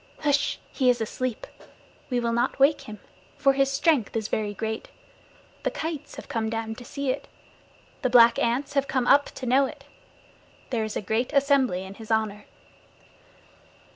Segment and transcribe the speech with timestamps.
[0.25, 0.57] Hsh!
[0.71, 1.45] He is asleep.
[2.09, 2.97] We will not wake him,
[3.37, 4.89] for his strength is very great.
[5.61, 7.27] The kites have come down to see it.
[8.01, 9.83] The black ants have come up to know it.
[10.71, 12.47] There is a great assembly in his honor.